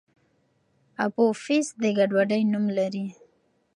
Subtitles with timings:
[1.05, 3.05] اپوفیس د ګډوډۍ نوم لري.